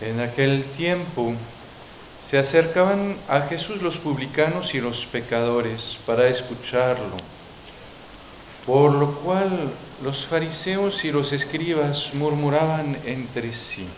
En 0.00 0.20
aquel 0.20 0.64
tiempo 0.76 1.34
se 2.22 2.38
acercaban 2.38 3.16
a 3.28 3.42
Jesús 3.42 3.82
los 3.82 3.96
publicanos 3.96 4.74
y 4.74 4.80
los 4.80 5.06
pecadores 5.06 5.98
para 6.06 6.28
escucharlo, 6.28 7.16
por 8.64 8.92
lo 8.92 9.16
cual 9.20 9.72
los 10.02 10.24
fariseos 10.24 11.04
y 11.04 11.10
los 11.10 11.32
escribas 11.32 12.14
murmuraban 12.14 12.96
entre 13.06 13.52
sí. 13.52 13.88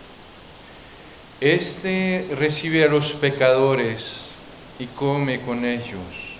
Este 1.40 2.28
recibe 2.38 2.84
a 2.84 2.88
los 2.88 3.12
pecadores 3.14 4.30
y 4.78 4.86
come 4.86 5.40
con 5.42 5.64
ellos. 5.64 6.38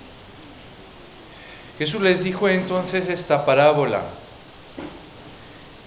Jesús 1.78 2.00
les 2.02 2.22
dijo 2.22 2.48
entonces 2.48 3.08
esta 3.08 3.44
parábola. 3.44 4.04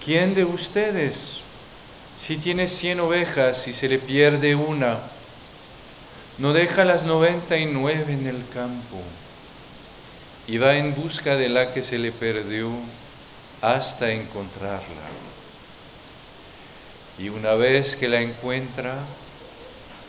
¿Quién 0.04 0.34
de 0.34 0.44
ustedes 0.44 1.43
si 2.24 2.38
tiene 2.38 2.68
cien 2.68 3.00
ovejas 3.00 3.68
y 3.68 3.74
se 3.74 3.86
le 3.86 3.98
pierde 3.98 4.54
una, 4.54 4.98
no 6.38 6.54
deja 6.54 6.86
las 6.86 7.02
noventa 7.02 7.58
y 7.58 7.66
nueve 7.66 8.14
en 8.14 8.26
el 8.26 8.48
campo 8.48 9.02
y 10.46 10.56
va 10.56 10.74
en 10.76 10.94
busca 10.94 11.36
de 11.36 11.50
la 11.50 11.74
que 11.74 11.84
se 11.84 11.98
le 11.98 12.12
perdió 12.12 12.70
hasta 13.60 14.10
encontrarla. 14.10 15.04
Y 17.18 17.28
una 17.28 17.52
vez 17.56 17.94
que 17.94 18.08
la 18.08 18.22
encuentra, 18.22 18.96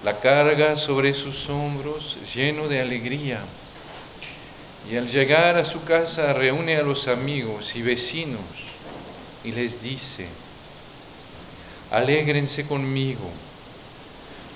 la 0.05 0.17
carga 0.21 0.77
sobre 0.77 1.13
sus 1.13 1.49
hombros 1.49 2.17
lleno 2.33 2.69
de 2.69 2.79
alegría. 2.79 3.39
Y 4.89 4.95
al 4.95 5.09
llegar 5.09 5.57
a 5.57 5.65
su 5.65 5.83
casa 5.83 6.31
reúne 6.31 6.77
a 6.77 6.81
los 6.81 7.09
amigos 7.09 7.75
y 7.75 7.81
vecinos 7.81 8.39
y 9.43 9.51
les 9.51 9.81
dice, 9.81 10.29
alégrense 11.99 12.61
conmigo, 12.71 13.29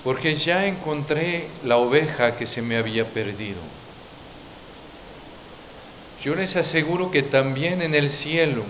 porque 0.02 0.34
ya 0.34 0.66
encontré 0.66 1.58
la 1.62 1.76
oveja 1.76 2.36
que 2.36 2.46
se 2.46 2.60
me 2.62 2.76
había 2.76 3.12
perdido. 3.12 3.62
Yo 6.16 6.36
les 6.36 6.54
aseguro 6.54 7.10
que 7.10 7.24
también 7.24 7.82
en 7.82 7.94
el 7.96 8.10
cielo 8.10 8.64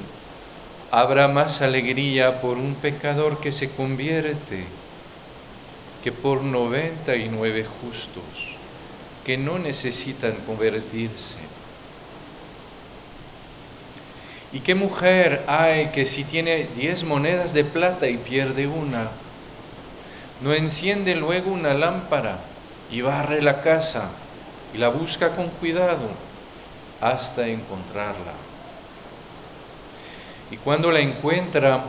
habrá 0.90 1.28
más 1.28 1.62
alegría 1.62 2.40
por 2.40 2.58
un 2.58 2.80
pecador 2.80 3.40
que 3.40 3.52
se 3.52 3.74
convierte 3.74 4.72
que 6.00 6.10
por 6.10 6.42
noventa 6.42 7.16
y 7.16 7.28
nueve 7.28 7.64
justos 7.64 8.58
que 9.22 9.38
no 9.38 9.58
necesitan 9.60 10.44
convertirse. 10.44 11.59
¿Y 14.52 14.60
qué 14.60 14.74
mujer 14.74 15.44
hay 15.46 15.90
que 15.92 16.04
si 16.04 16.24
tiene 16.24 16.66
diez 16.74 17.04
monedas 17.04 17.54
de 17.54 17.62
plata 17.64 18.08
y 18.08 18.18
pierde 18.18 18.66
una, 18.66 19.08
no 20.40 20.52
enciende 20.54 21.14
luego 21.14 21.52
una 21.52 21.72
lámpara 21.72 22.40
y 22.88 23.00
barre 23.00 23.42
la 23.42 23.62
casa 23.62 24.10
y 24.72 24.78
la 24.78 24.88
busca 24.88 25.36
con 25.36 25.50
cuidado 25.50 26.08
hasta 27.00 27.46
encontrarla? 27.46 28.34
Y 30.50 30.56
cuando 30.56 30.90
la 30.90 30.98
encuentra, 30.98 31.84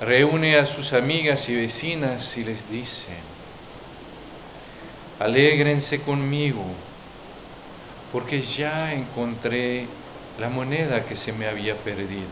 reúne 0.00 0.58
a 0.58 0.64
sus 0.66 0.92
amigas 0.92 1.48
y 1.48 1.56
vecinas 1.56 2.36
y 2.36 2.44
les 2.44 2.70
dice, 2.70 3.18
alégrense 5.18 6.04
conmigo, 6.04 6.64
porque 8.12 8.40
ya 8.40 8.92
encontré 8.94 10.03
la 10.38 10.48
moneda 10.48 11.04
que 11.04 11.16
se 11.16 11.32
me 11.32 11.46
había 11.46 11.76
perdido. 11.76 12.28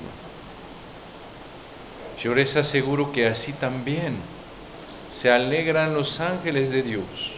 Yo 2.22 2.34
les 2.34 2.56
aseguro 2.56 3.12
que 3.12 3.26
así 3.26 3.52
también 3.54 4.14
se 5.10 5.30
alegran 5.30 5.94
los 5.94 6.20
ángeles 6.20 6.70
de 6.70 6.82
Dios 6.82 7.32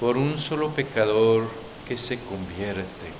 por 0.00 0.16
un 0.16 0.38
solo 0.38 0.74
pecador 0.74 1.48
que 1.86 1.96
se 1.96 2.18
convierte. 2.24 3.12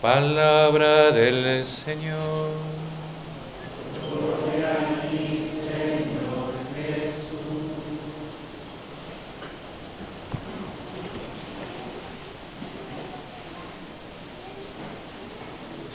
Palabra 0.00 1.10
del 1.10 1.64
Señor. 1.64 2.52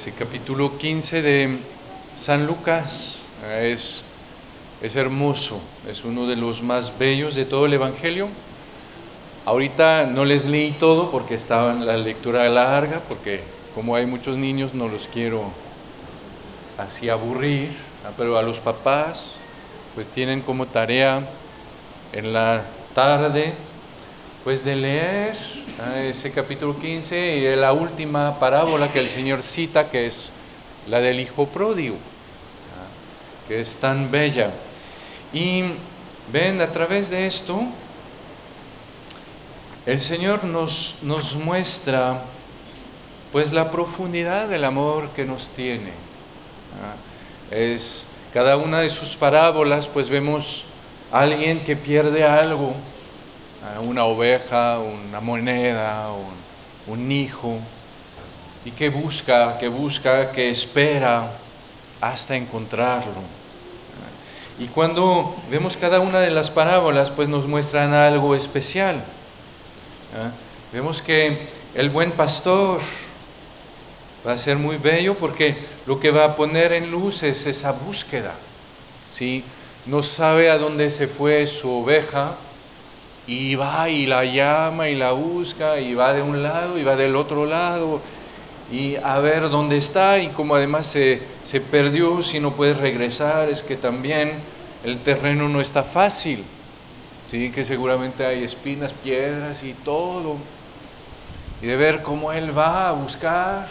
Ese 0.03 0.15
capítulo 0.15 0.77
15 0.77 1.21
de 1.21 1.59
San 2.17 2.45
Lucas 2.45 3.23
es, 3.61 4.03
es 4.81 4.97
hermoso, 4.97 5.63
es 5.87 6.03
uno 6.03 6.27
de 6.27 6.35
los 6.35 6.61
más 6.61 6.99
bellos 6.99 7.35
de 7.35 7.45
todo 7.45 7.67
el 7.67 7.71
Evangelio. 7.71 8.27
Ahorita 9.45 10.05
no 10.07 10.25
les 10.25 10.45
leí 10.45 10.71
todo 10.71 11.09
porque 11.09 11.35
estaba 11.35 11.71
en 11.71 11.85
la 11.85 11.95
lectura 11.95 12.49
larga, 12.49 12.99
porque 13.07 13.39
como 13.73 13.95
hay 13.95 14.05
muchos 14.05 14.35
niños 14.35 14.73
no 14.73 14.89
los 14.89 15.07
quiero 15.07 15.49
así 16.77 17.07
aburrir, 17.07 17.69
pero 18.17 18.37
a 18.37 18.41
los 18.41 18.59
papás 18.59 19.39
pues 19.95 20.09
tienen 20.09 20.41
como 20.41 20.65
tarea 20.65 21.25
en 22.11 22.33
la 22.33 22.65
tarde 22.93 23.53
pues 24.43 24.65
de 24.65 24.75
leer 24.75 25.37
ese 26.05 26.31
capítulo 26.31 26.79
15 26.79 27.37
y 27.37 27.55
la 27.55 27.73
última 27.73 28.39
parábola 28.39 28.91
que 28.91 28.99
el 28.99 29.09
Señor 29.09 29.41
cita, 29.41 29.89
que 29.89 30.05
es 30.05 30.33
la 30.87 30.99
del 30.99 31.19
Hijo 31.19 31.47
Pródigo, 31.47 31.97
que 33.47 33.59
es 33.59 33.77
tan 33.77 34.11
bella. 34.11 34.51
Y 35.33 35.63
ven, 36.31 36.61
a 36.61 36.71
través 36.71 37.09
de 37.09 37.25
esto, 37.25 37.59
el 39.85 39.99
Señor 39.99 40.43
nos, 40.43 40.99
nos 41.03 41.35
muestra 41.35 42.21
pues 43.31 43.51
la 43.51 43.71
profundidad 43.71 44.47
del 44.47 44.65
amor 44.65 45.09
que 45.09 45.25
nos 45.25 45.47
tiene. 45.49 45.91
Es 47.49 48.15
cada 48.31 48.57
una 48.57 48.79
de 48.81 48.89
sus 48.89 49.15
parábolas, 49.15 49.87
pues 49.87 50.09
vemos 50.09 50.65
a 51.11 51.21
alguien 51.21 51.63
que 51.63 51.75
pierde 51.75 52.23
algo, 52.23 52.75
una 53.81 54.05
oveja, 54.05 54.79
una 54.79 55.19
moneda, 55.19 56.09
un, 56.87 57.11
hijo, 57.11 57.57
y 58.65 58.71
que 58.71 58.89
busca, 58.89 59.57
que 59.57 59.67
busca, 59.67 60.31
que 60.31 60.49
espera 60.49 61.31
hasta 62.01 62.35
encontrarlo. 62.35 63.21
Y 64.59 64.67
cuando 64.67 65.35
vemos 65.49 65.77
cada 65.77 65.99
una 65.99 66.19
de 66.19 66.29
las 66.29 66.49
parábolas, 66.49 67.09
pues 67.09 67.27
nos 67.27 67.47
muestran 67.47 67.93
algo 67.93 68.35
especial. 68.35 69.03
Vemos 70.71 71.01
que 71.01 71.39
el 71.75 71.89
buen 71.89 72.11
pastor 72.11 72.79
va 74.25 74.33
a 74.33 74.37
ser 74.37 74.57
muy 74.57 74.77
bello 74.77 75.15
porque 75.15 75.57
lo 75.85 75.99
que 75.99 76.11
va 76.11 76.25
a 76.25 76.35
poner 76.35 76.71
en 76.73 76.91
luz 76.91 77.23
es 77.23 77.45
esa 77.47 77.71
búsqueda. 77.71 78.33
¿sí? 79.09 79.43
No 79.85 80.03
sabe 80.03 80.49
a 80.49 80.57
dónde 80.57 80.89
se 80.89 81.07
fue 81.07 81.45
su 81.47 81.71
oveja, 81.71 82.35
y 83.27 83.55
va 83.55 83.89
y 83.89 84.05
la 84.05 84.25
llama 84.25 84.89
y 84.89 84.95
la 84.95 85.13
busca 85.13 85.79
y 85.79 85.93
va 85.93 86.13
de 86.13 86.21
un 86.21 86.43
lado 86.43 86.77
y 86.77 86.83
va 86.83 86.95
del 86.95 87.15
otro 87.15 87.45
lado 87.45 88.01
y 88.71 88.95
a 88.95 89.19
ver 89.19 89.49
dónde 89.49 89.77
está 89.77 90.19
y 90.19 90.27
como 90.29 90.55
además 90.55 90.87
se, 90.87 91.21
se 91.43 91.61
perdió, 91.61 92.21
si 92.21 92.39
no 92.39 92.51
puede 92.51 92.73
regresar, 92.73 93.49
es 93.49 93.61
que 93.61 93.75
también 93.75 94.41
el 94.83 94.97
terreno 94.97 95.47
no 95.47 95.61
está 95.61 95.83
fácil, 95.83 96.43
¿sí? 97.27 97.51
que 97.51 97.63
seguramente 97.63 98.25
hay 98.25 98.43
espinas, 98.43 98.91
piedras 98.93 99.63
y 99.63 99.73
todo. 99.85 100.37
Y 101.61 101.67
de 101.67 101.75
ver 101.75 102.01
cómo 102.01 102.33
él 102.33 102.57
va 102.57 102.89
a 102.89 102.91
buscar 102.93 103.67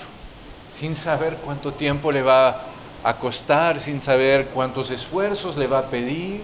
sin 0.72 0.94
saber 0.96 1.36
cuánto 1.44 1.72
tiempo 1.72 2.12
le 2.12 2.22
va 2.22 2.62
a 3.04 3.14
costar, 3.18 3.80
sin 3.80 4.00
saber 4.00 4.46
cuántos 4.54 4.90
esfuerzos 4.90 5.56
le 5.58 5.66
va 5.66 5.80
a 5.80 5.86
pedir, 5.86 6.40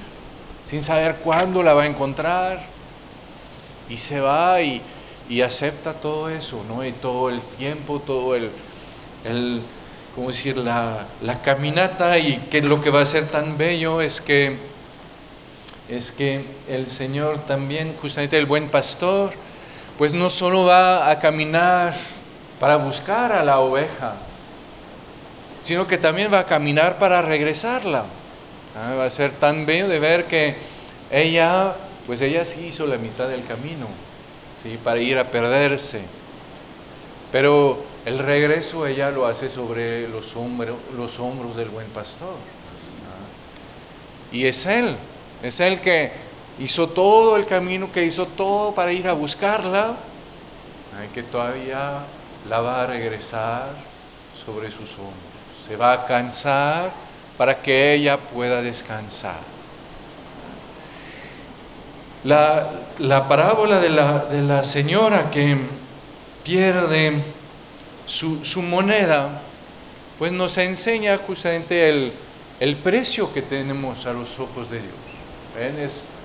sin 0.66 0.82
saber 0.82 1.16
cuándo 1.25 1.62
la 1.62 1.75
va 1.75 1.84
a 1.84 1.87
encontrar 1.87 2.77
y 3.88 3.96
se 3.96 4.20
va 4.20 4.61
y, 4.62 4.82
acepta 5.43 5.93
todo 5.93 6.31
eso, 6.31 6.64
¿no? 6.69 6.85
Y 6.85 6.93
todo 6.93 7.29
el 7.29 7.40
tiempo, 7.58 8.00
todo 8.00 8.35
el, 8.35 8.50
el 9.25 9.62
¿cómo 10.14 10.29
decir?, 10.29 10.56
la, 10.56 11.06
la, 11.20 11.43
caminata 11.43 12.17
y 12.19 12.38
que 12.50 12.62
lo 12.62 12.81
que 12.81 12.90
va 12.90 13.02
a 13.02 13.06
ser 13.06 13.26
tan 13.29 13.58
bello 13.58 14.00
es 14.00 14.23
que, 14.23 14.56
es 15.88 16.12
que 16.12 16.44
el 16.69 16.87
Señor 16.87 17.38
también, 17.44 17.94
justamente 18.00 18.38
el 18.38 18.46
buen 18.46 18.69
pastor, 18.69 19.32
pues 19.99 20.14
no 20.14 20.31
solo 20.31 20.64
va 20.64 21.11
a 21.11 21.19
caminar 21.19 21.93
para 22.58 22.76
buscar 22.76 23.32
a 23.32 23.44
la 23.44 23.61
oveja, 23.61 24.14
sino 25.61 25.87
que 25.87 25.99
también 25.99 26.32
va 26.32 26.40
a 26.40 26.46
caminar 26.46 26.99
para 26.99 27.20
regresarla. 27.20 28.06
¿ah? 28.76 28.94
Va 28.94 29.05
a 29.05 29.11
ser 29.11 29.32
tan 29.32 29.67
bello 29.67 29.88
de 29.88 29.99
ver 29.99 30.25
que 30.26 30.56
ella 31.11 31.75
pues 32.08 32.22
ella 32.22 32.43
sí 32.46 32.69
hizo 32.69 32.87
la 32.87 32.96
mitad 32.96 33.28
del 33.28 33.44
camino, 33.44 33.87
¿sí? 34.62 34.78
para 34.82 34.99
ir 34.99 35.19
a 35.19 35.31
perderse. 35.31 36.00
Pero 37.31 37.84
el 38.06 38.19
regreso 38.19 38.87
ella 38.87 39.10
lo 39.10 39.26
hace 39.26 39.50
sobre 39.50 40.08
los, 40.08 40.34
hombros, 40.34 40.78
los 40.96 41.20
hombros 41.20 41.55
del 41.55 41.69
buen 41.69 41.87
pastor. 41.88 42.34
Y 44.32 44.46
es 44.46 44.64
Él, 44.64 44.96
es 45.43 45.60
Él 45.60 45.82
que 45.82 46.10
hizo 46.58 46.88
todo 46.88 47.37
el 47.37 47.44
camino, 47.44 47.93
que 47.93 48.05
hizo 48.05 48.25
todo 48.25 48.75
para 48.75 48.90
ir 48.90 49.06
a 49.06 49.12
buscarla, 49.12 49.94
que 51.12 51.22
todavía 51.22 52.04
la 52.49 52.61
va 52.61 52.84
a 52.84 52.87
regresar 52.87 53.69
sobre 54.34 54.70
sus 54.70 54.99
hombros. 54.99 55.14
Se 55.66 55.76
va 55.76 55.93
a 55.93 56.06
cansar 56.06 56.90
para 57.37 57.61
que 57.61 57.93
ella 57.93 58.16
pueda 58.16 58.62
descansar. 58.62 59.57
La, 62.28 63.26
parábola 63.26 63.80
de 63.80 63.88
la, 63.88 64.62
señora 64.62 65.30
que 65.30 65.56
pierde 66.44 67.14
su, 68.04 68.62
moneda, 68.64 69.40
pues 70.19 70.32
nos 70.32 70.58
enseña 70.58 71.16
justamente 71.16 71.88
el, 71.88 72.12
el, 72.60 72.76
precio 72.76 73.32
que 73.32 73.40
tenemos 73.40 74.04
a 74.04 74.12
los 74.12 74.38
ojos 74.40 74.70
de 74.70 74.80
Dios. 74.80 74.94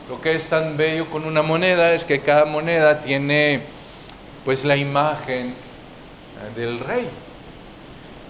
Lo 0.09 0.19
que 0.19 0.35
es 0.35 0.49
tan 0.49 0.75
bello 0.75 1.09
con 1.09 1.23
una 1.23 1.41
moneda 1.41 1.93
es 1.93 2.03
que 2.03 2.19
cada 2.19 2.43
moneda 2.43 2.99
tiene 2.99 3.61
pues 4.43 4.65
la 4.65 4.75
imagen 4.75 5.47
eh, 5.47 6.59
del 6.59 6.79
rey. 6.79 7.07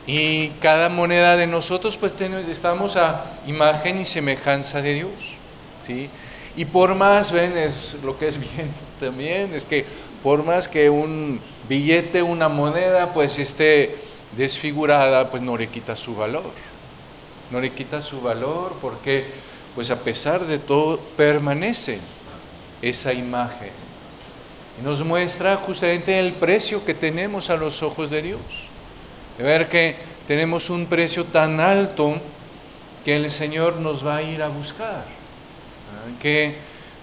Y 0.05 0.49
cada 0.61 0.89
moneda 0.89 1.37
de 1.37 1.47
nosotros 1.47 1.97
pues 1.97 2.13
estamos 2.21 2.97
a 2.97 3.25
imagen 3.47 3.97
y 3.97 4.05
semejanza 4.05 4.83
de 4.83 4.93
Dios. 4.93 5.37
¿sí? 5.83 6.11
Y 6.55 6.65
por 6.65 6.93
más, 6.95 7.31
ven, 7.31 7.57
es 7.57 8.03
lo 8.03 8.17
que 8.17 8.27
es 8.27 8.39
bien 8.55 8.71
también, 8.99 9.53
es 9.53 9.65
que 9.65 9.85
por 10.21 10.43
más 10.43 10.67
que 10.67 10.89
un 10.89 11.39
billete, 11.67 12.21
una 12.21 12.47
moneda, 12.47 13.13
pues 13.13 13.39
esté 13.39 13.95
desfigurada, 14.37 15.29
pues 15.29 15.43
no 15.43 15.57
le 15.57 15.67
quita 15.67 15.95
su 15.95 16.15
valor. 16.15 16.51
No 17.51 17.59
le 17.59 17.71
quita 17.71 18.01
su 18.01 18.21
valor 18.21 18.75
porque, 18.81 19.25
pues 19.75 19.91
a 19.91 20.03
pesar 20.03 20.45
de 20.45 20.59
todo, 20.59 20.99
permanece 21.17 21.99
esa 22.81 23.13
imagen. 23.13 23.71
Y 24.79 24.83
nos 24.83 25.03
muestra 25.03 25.57
justamente 25.57 26.19
el 26.19 26.33
precio 26.33 26.83
que 26.85 26.93
tenemos 26.93 27.49
a 27.49 27.57
los 27.57 27.83
ojos 27.83 28.09
de 28.09 28.21
Dios. 28.21 28.41
De 29.37 29.43
ver 29.43 29.69
que 29.69 29.95
tenemos 30.27 30.69
un 30.69 30.85
precio 30.85 31.25
tan 31.25 31.59
alto 31.59 32.15
que 33.03 33.17
el 33.17 33.29
Señor 33.29 33.75
nos 33.77 34.05
va 34.05 34.17
a 34.17 34.21
ir 34.23 34.41
a 34.41 34.47
buscar. 34.47 35.03
Que 36.21 36.55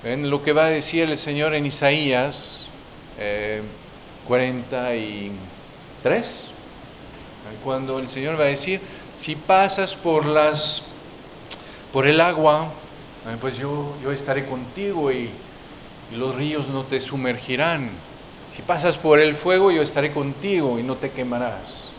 en 0.04 0.30
lo 0.30 0.42
que 0.42 0.52
va 0.52 0.64
a 0.66 0.68
decir 0.70 1.08
el 1.08 1.16
Señor 1.16 1.54
en 1.54 1.66
Isaías 1.66 2.68
43, 4.26 5.34
eh, 6.16 7.56
cuando 7.64 7.98
el 7.98 8.08
Señor 8.08 8.38
va 8.38 8.44
a 8.44 8.48
decir, 8.48 8.80
si 9.12 9.34
pasas 9.34 9.96
por 9.96 10.26
las 10.26 10.96
por 11.92 12.06
el 12.06 12.20
agua, 12.20 12.72
pues 13.40 13.58
yo, 13.58 13.96
yo 14.02 14.12
estaré 14.12 14.46
contigo 14.46 15.10
y, 15.10 15.28
y 16.12 16.16
los 16.16 16.34
ríos 16.36 16.68
no 16.68 16.84
te 16.84 17.00
sumergirán. 17.00 17.90
Si 18.50 18.62
pasas 18.62 18.96
por 18.96 19.18
el 19.18 19.34
fuego, 19.34 19.72
yo 19.72 19.82
estaré 19.82 20.12
contigo 20.12 20.78
y 20.78 20.82
no 20.82 20.96
te 20.96 21.10
quemarás 21.10 21.90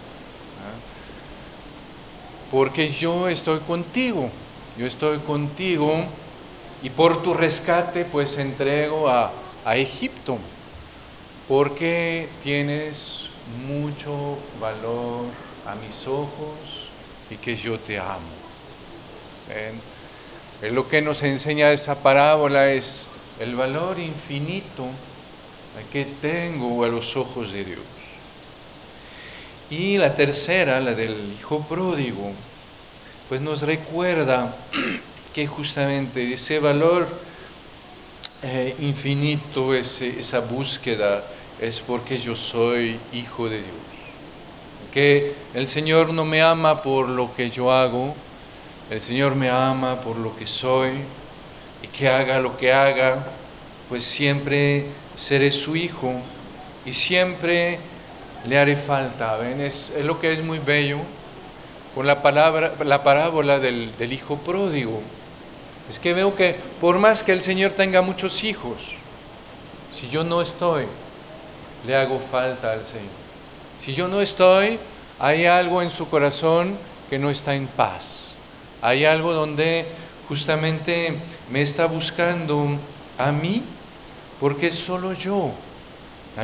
porque 2.51 2.89
yo 2.89 3.29
estoy 3.29 3.59
contigo, 3.59 4.29
yo 4.77 4.85
estoy 4.85 5.19
contigo 5.19 6.03
y 6.83 6.89
por 6.89 7.21
tu 7.21 7.33
rescate 7.33 8.05
pues 8.05 8.37
entrego 8.37 9.09
a, 9.09 9.31
Egipto, 9.75 10.39
porque 11.47 12.27
tienes 12.41 13.29
mucho 13.67 14.39
valor 14.59 15.25
a 15.67 15.75
mis 15.75 16.07
ojos 16.07 16.89
y 17.29 17.35
que 17.35 17.55
yo 17.55 17.77
te 17.77 17.99
amo. 17.99 18.41
Lo 20.71 20.89
que 20.89 21.03
nos 21.03 21.21
enseña 21.21 21.71
esa 21.71 22.01
parábola 22.01 22.71
es 22.71 23.11
el 23.39 23.55
valor 23.55 23.99
infinito 23.99 24.87
que 25.93 26.05
tengo 26.05 26.83
a 26.83 26.87
los 26.87 27.15
ojos 27.15 27.51
de 27.51 27.65
Dios. 27.65 27.79
Y 29.69 29.97
la 29.97 30.15
tercera, 30.15 30.79
la 30.79 30.95
del 30.95 31.33
hijo 31.33 31.65
pródigo, 31.67 32.31
pues 33.29 33.41
nos 33.41 33.61
recuerda 33.61 34.53
que 35.33 35.47
justamente 35.47 36.33
ese 36.33 36.59
valor 36.59 37.07
eh, 38.43 38.75
infinito, 38.79 39.73
esa 39.75 40.39
búsqueda, 40.39 41.23
es 41.59 41.79
porque 41.79 42.17
yo 42.17 42.35
soy 42.35 42.99
hijo 43.13 43.47
de 43.47 43.57
Dios. 43.57 43.75
Que 44.91 45.33
el 45.53 45.67
Señor 45.67 46.11
no 46.11 46.25
me 46.25 46.41
ama 46.41 46.81
por 46.81 47.07
lo 47.07 47.33
que 47.35 47.51
yo 47.51 47.71
hago, 47.71 48.15
el 48.89 48.99
Señor 48.99 49.35
me 49.35 49.49
ama 49.49 50.01
por 50.01 50.17
lo 50.17 50.35
que 50.35 50.47
soy 50.47 50.91
y 51.83 51.87
que 51.87 52.09
haga 52.09 52.39
lo 52.39 52.57
que 52.57 52.73
haga, 52.73 53.23
pues 53.89 54.03
siempre 54.03 54.87
seré 55.15 55.51
su 55.51 55.75
hijo 55.75 56.13
y 56.83 56.93
siempre 56.93 57.77
le 58.47 58.57
haré 58.57 58.75
falta. 58.75 59.37
¿Ven? 59.37 59.61
Es, 59.61 59.97
lo 60.03 60.19
que 60.19 60.33
es 60.33 60.43
muy 60.43 60.57
bello 60.57 60.97
con 61.93 62.07
la, 62.07 62.23
palabra, 62.23 62.73
la 62.83 63.03
parábola 63.03 63.59
del 63.59 64.11
hijo 64.13 64.37
pródigo. 64.37 65.01
Es 65.91 65.99
que 65.99 66.13
veo 66.13 66.37
que 66.37 66.55
por 66.79 66.99
más 66.99 67.21
que 67.21 67.33
el 67.33 67.41
Señor 67.41 67.71
tenga 67.71 68.01
muchos 68.01 68.45
hijos, 68.45 68.95
si 69.91 70.09
yo 70.09 70.23
no 70.23 70.41
estoy, 70.41 70.85
le 71.85 71.97
hago 71.97 72.17
falta 72.17 72.71
al 72.71 72.85
Señor. 72.85 73.11
Si 73.77 73.93
yo 73.93 74.07
no 74.07 74.21
estoy, 74.21 74.79
hay 75.19 75.47
algo 75.47 75.81
en 75.81 75.91
su 75.91 76.09
corazón 76.09 76.77
que 77.09 77.19
no 77.19 77.29
está 77.29 77.55
en 77.55 77.67
paz. 77.67 78.35
Hay 78.81 79.03
algo 79.03 79.33
donde 79.33 79.85
justamente 80.29 81.13
me 81.51 81.61
está 81.61 81.87
buscando 81.87 82.67
a 83.17 83.33
mí, 83.33 83.61
porque 84.39 84.71
solo 84.71 85.11
yo 85.11 85.51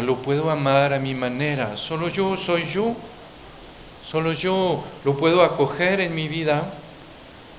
lo 0.03 0.17
puedo 0.23 0.51
amar 0.51 0.91
a 0.91 0.99
mi 0.99 1.13
manera. 1.13 1.77
Solo 1.77 2.09
yo 2.09 2.35
soy 2.35 2.65
yo. 2.65 2.93
Solo 4.03 4.33
yo 4.33 4.83
lo 5.05 5.15
puedo 5.15 5.41
acoger 5.41 6.01
en 6.01 6.13
mi 6.13 6.27
vida. 6.27 6.69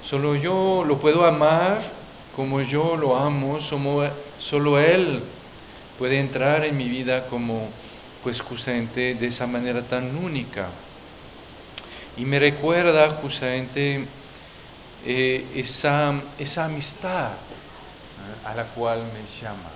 Solo 0.02 0.36
yo 0.36 0.84
lo 0.86 0.98
puedo 0.98 1.24
amar 1.24 1.80
como 2.34 2.60
yo 2.62 2.96
lo 2.96 3.16
amo. 3.16 3.60
Solo 3.60 4.78
Él 4.78 5.22
puede 5.98 6.20
entrar 6.20 6.64
en 6.64 6.76
mi 6.76 6.88
vida 6.88 7.26
como, 7.26 7.68
pues 8.22 8.40
justamente 8.40 9.14
de 9.14 9.26
esa 9.26 9.46
manera 9.46 9.82
tan 9.86 10.16
única. 10.16 10.68
Y 12.16 12.24
me 12.24 12.38
recuerda 12.38 13.10
justamente 13.22 14.06
eh, 15.04 15.52
esa, 15.54 16.20
esa 16.38 16.64
amistad 16.64 17.32
a 18.44 18.54
la 18.54 18.64
cual 18.64 19.04
me 19.12 19.24
llama. 19.40 19.70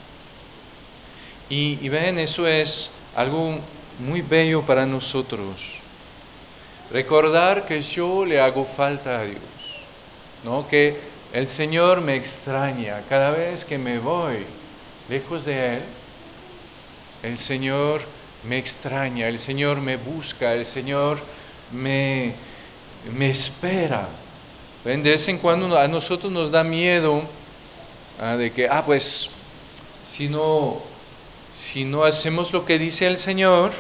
Y, 1.49 1.88
ven, 1.90 2.18
eso 2.18 2.47
es 2.47 2.92
algo 3.14 3.61
muy 3.99 4.23
bello 4.23 4.62
para 4.62 4.87
nosotros. 4.87 5.82
Recordar 6.90 7.66
que 7.66 7.80
yo 7.80 8.25
le 8.25 8.40
hago 8.40 8.64
falta 8.64 9.20
a 9.20 9.25
Dios, 9.25 9.40
¿no? 10.44 10.68
Que 10.68 10.99
el 11.32 11.49
Señor 11.49 12.00
me 12.00 12.16
extraña 12.16 13.02
cada 13.08 13.30
vez 13.30 13.64
que 13.64 13.78
me 13.78 13.99
voy 13.99 14.44
lejos 15.08 15.44
de 15.44 15.76
Él. 15.76 15.82
El 17.22 17.38
Señor 17.38 18.02
me 18.44 18.58
extraña, 18.58 19.28
el 19.28 19.38
Señor 19.38 19.80
me 19.80 19.96
busca, 19.96 20.54
el 20.54 20.66
Señor 20.66 21.18
me, 21.70 22.34
me 23.16 23.30
espera. 23.30 24.08
¿Ven? 24.84 25.02
De 25.02 25.11
vez 25.11 25.28
en 25.28 25.38
cuando 25.38 25.78
a 25.78 25.87
nosotros 25.87 26.32
nos 26.32 26.50
da 26.50 26.64
miedo 26.64 27.22
¿ah? 28.20 28.37
de 28.37 28.52
que, 28.52 28.68
ah, 28.68 28.84
pues, 28.84 29.30
si 30.04 30.28
no, 30.28 30.82
si 31.54 31.84
no 31.84 32.04
hacemos 32.04 32.52
lo 32.52 32.64
que 32.64 32.78
dice 32.78 33.06
el 33.06 33.18
Señor, 33.18 33.72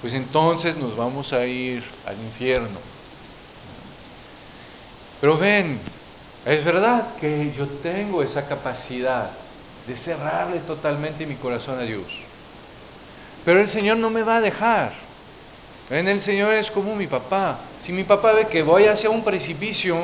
pues 0.00 0.12
entonces 0.12 0.76
nos 0.76 0.96
vamos 0.96 1.32
a 1.32 1.46
ir 1.46 1.82
al 2.06 2.16
infierno. 2.18 2.78
Pero 5.20 5.36
ven, 5.36 5.80
es 6.44 6.64
verdad 6.64 7.14
que 7.16 7.52
yo 7.52 7.66
tengo 7.80 8.22
esa 8.22 8.48
capacidad 8.48 9.30
de 9.86 9.96
cerrarle 9.96 10.60
totalmente 10.60 11.26
mi 11.26 11.36
corazón 11.36 11.78
a 11.78 11.82
Dios. 11.82 12.26
Pero 13.44 13.60
el 13.60 13.68
Señor 13.68 13.98
no 13.98 14.10
me 14.10 14.22
va 14.22 14.36
a 14.36 14.40
dejar. 14.40 14.92
Ven, 15.90 16.08
el 16.08 16.20
Señor 16.20 16.54
es 16.54 16.70
como 16.70 16.94
mi 16.96 17.06
papá. 17.06 17.76
Si 17.78 17.92
mi 17.92 18.04
papá 18.04 18.32
ve 18.32 18.46
que 18.46 18.62
voy 18.62 18.84
hacia 18.86 19.10
un 19.10 19.24
precipicio, 19.24 19.96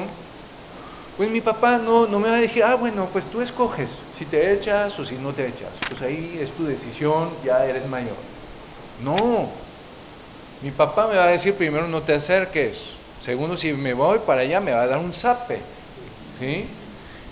pues 1.16 1.30
mi 1.30 1.40
papá 1.40 1.78
no, 1.78 2.06
no 2.06 2.20
me 2.20 2.28
va 2.28 2.36
a 2.36 2.40
decir, 2.40 2.62
ah, 2.62 2.74
bueno, 2.74 3.08
pues 3.10 3.30
tú 3.30 3.40
escoges 3.40 3.90
si 4.12 4.26
te 4.26 4.52
echas 4.52 4.98
o 4.98 5.04
si 5.04 5.16
no 5.16 5.34
te 5.34 5.46
echas. 5.48 5.84
Pues 5.88 6.02
ahí 6.02 6.38
es 6.38 6.54
tu 6.54 6.66
decisión, 6.66 7.38
ya 7.42 7.64
eres 7.66 7.86
mayor. 7.86 8.16
No, 8.98 9.52
mi 10.60 10.70
papá 10.72 11.08
me 11.08 11.16
va 11.16 11.24
a 11.24 11.30
decir 11.30 11.56
primero 11.56 11.88
no 11.88 12.02
te 12.02 12.14
acerques. 12.14 12.95
Segundo, 13.26 13.56
si 13.56 13.72
me 13.72 13.92
voy 13.92 14.20
para 14.20 14.42
allá 14.42 14.60
me 14.60 14.70
va 14.70 14.82
a 14.82 14.86
dar 14.86 14.98
un 14.98 15.12
zape. 15.12 15.60
¿sí? 16.38 16.64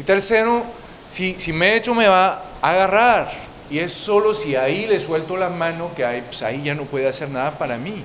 Y 0.00 0.02
tercero, 0.02 0.64
si, 1.06 1.38
si 1.38 1.52
me 1.52 1.76
echo 1.76 1.94
me 1.94 2.08
va 2.08 2.42
a 2.60 2.70
agarrar. 2.72 3.30
Y 3.70 3.78
es 3.78 3.92
solo 3.92 4.34
si 4.34 4.56
ahí 4.56 4.88
le 4.88 4.98
suelto 4.98 5.36
la 5.36 5.50
mano 5.50 5.92
que 5.94 6.04
ahí, 6.04 6.22
pues 6.22 6.42
ahí 6.42 6.64
ya 6.64 6.74
no 6.74 6.82
puede 6.82 7.06
hacer 7.06 7.28
nada 7.28 7.52
para 7.52 7.76
mí. 7.76 8.02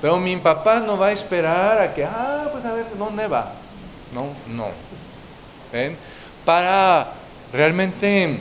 Pero 0.00 0.20
mi 0.20 0.36
papá 0.36 0.78
no 0.78 0.96
va 0.96 1.08
a 1.08 1.12
esperar 1.12 1.82
a 1.82 1.92
que, 1.92 2.04
ah, 2.04 2.48
pues 2.52 2.64
a 2.64 2.72
ver, 2.72 2.86
¿dónde 2.96 3.26
va? 3.26 3.52
No, 4.14 4.28
no. 4.46 4.68
¿ven? 5.72 5.96
Para 6.44 7.08
realmente 7.52 8.38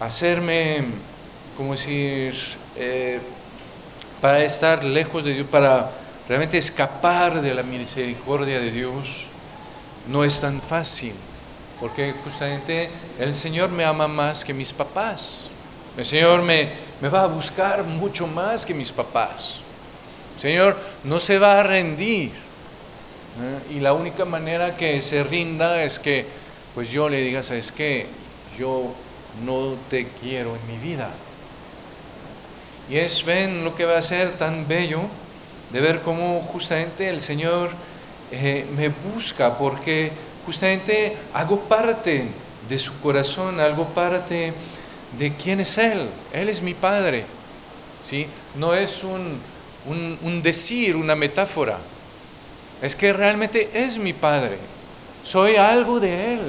hacerme, 0.00 0.84
como 1.54 1.72
decir, 1.72 2.34
eh, 2.76 3.20
para 4.22 4.42
estar 4.42 4.82
lejos 4.82 5.22
de 5.22 5.34
Dios, 5.34 5.46
para 5.46 5.99
realmente 6.30 6.58
escapar 6.58 7.42
de 7.42 7.52
la 7.52 7.64
misericordia 7.64 8.60
de 8.60 8.70
Dios, 8.70 9.26
no 10.06 10.22
es 10.22 10.40
tan 10.40 10.60
fácil, 10.60 11.12
porque 11.80 12.12
justamente 12.22 12.88
el 13.18 13.34
Señor 13.34 13.70
me 13.70 13.84
ama 13.84 14.06
más 14.06 14.44
que 14.44 14.54
mis 14.54 14.72
papás. 14.72 15.48
El 15.96 16.04
Señor 16.04 16.42
me, 16.42 16.68
me 17.00 17.08
va 17.08 17.24
a 17.24 17.26
buscar 17.26 17.82
mucho 17.82 18.28
más 18.28 18.64
que 18.64 18.74
mis 18.74 18.92
papás. 18.92 19.58
El 20.36 20.42
Señor 20.42 20.78
no 21.02 21.18
se 21.18 21.40
va 21.40 21.58
a 21.58 21.64
rendir. 21.64 22.30
¿eh? 22.30 23.74
Y 23.74 23.80
la 23.80 23.92
única 23.92 24.24
manera 24.24 24.76
que 24.76 25.02
se 25.02 25.24
rinda 25.24 25.82
es 25.82 25.98
que 25.98 26.24
pues 26.76 26.92
yo 26.92 27.08
le 27.08 27.22
diga, 27.22 27.42
¿sabes 27.42 27.72
qué? 27.72 28.06
Yo 28.56 28.94
no 29.44 29.74
te 29.88 30.06
quiero 30.20 30.54
en 30.54 30.64
mi 30.68 30.78
vida. 30.78 31.10
Y 32.88 32.98
es, 32.98 33.24
ven, 33.24 33.64
lo 33.64 33.74
que 33.74 33.84
va 33.84 33.98
a 33.98 34.02
ser 34.02 34.38
tan 34.38 34.68
bello 34.68 35.00
de 35.72 35.80
ver 35.80 36.00
cómo 36.02 36.42
justamente 36.42 37.08
el 37.08 37.20
Señor 37.20 37.70
eh, 38.32 38.66
me 38.76 38.88
busca, 38.88 39.56
porque 39.58 40.12
justamente 40.44 41.16
hago 41.34 41.60
parte 41.60 42.28
de 42.68 42.78
su 42.78 43.00
corazón, 43.00 43.60
hago 43.60 43.86
parte 43.88 44.52
de 45.18 45.34
quién 45.34 45.60
es 45.60 45.78
Él. 45.78 46.08
Él 46.32 46.48
es 46.48 46.62
mi 46.62 46.74
Padre. 46.74 47.24
¿sí? 48.04 48.26
No 48.54 48.74
es 48.74 49.04
un, 49.04 49.38
un, 50.22 50.42
decir, 50.42 50.96
una 50.96 51.16
metáfora. 51.16 51.78
Es 52.82 52.96
que 52.96 53.12
realmente 53.12 53.70
es 53.74 53.98
mi 53.98 54.12
Padre. 54.12 54.58
Soy 55.22 55.56
algo 55.56 56.00
de 56.00 56.34
Él. 56.34 56.40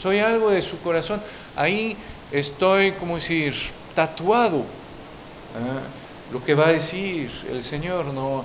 Soy 0.00 0.18
algo 0.18 0.50
de 0.50 0.62
su 0.62 0.80
corazón. 0.82 1.20
Ahí 1.54 1.96
estoy, 2.32 2.92
como 2.92 3.16
decir, 3.16 3.54
tatuado. 3.94 4.58
¿eh? 4.58 6.32
Lo 6.32 6.44
que 6.44 6.54
va 6.54 6.68
a 6.68 6.72
decir 6.72 7.30
el 7.50 7.62
Señor, 7.62 8.06
¿no? 8.06 8.44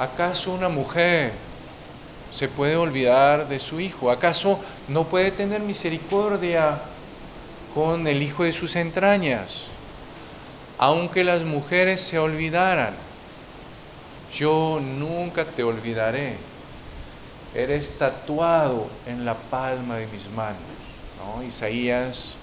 ¿Acaso 0.00 0.54
una 0.54 0.70
mujer 0.70 1.30
se 2.32 2.48
puede 2.48 2.74
olvidar 2.74 3.50
de 3.50 3.58
su 3.58 3.80
hijo? 3.80 4.10
¿Acaso 4.10 4.58
no 4.88 5.04
puede 5.04 5.30
tener 5.30 5.60
misericordia 5.60 6.80
con 7.74 8.06
el 8.06 8.22
hijo 8.22 8.44
de 8.44 8.52
sus 8.52 8.76
entrañas? 8.76 9.66
Aunque 10.78 11.22
las 11.22 11.42
mujeres 11.42 12.00
se 12.00 12.18
olvidaran, 12.18 12.94
yo 14.34 14.80
nunca 14.80 15.44
te 15.44 15.64
olvidaré. 15.64 16.38
Eres 17.54 17.98
tatuado 17.98 18.86
en 19.04 19.26
la 19.26 19.34
palma 19.34 19.96
de 19.96 20.06
mis 20.06 20.30
manos. 20.30 20.56
¿no? 21.18 21.42
Isaías 21.42 22.36